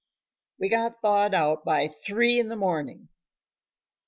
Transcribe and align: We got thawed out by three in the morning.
We 0.59 0.69
got 0.69 0.99
thawed 1.03 1.35
out 1.35 1.63
by 1.63 1.87
three 1.87 2.39
in 2.39 2.47
the 2.47 2.55
morning. 2.55 3.09